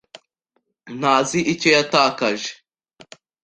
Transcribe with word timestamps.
Ntazi 0.97 1.39
icyo 1.53 1.69
yatakaje. 1.77 2.51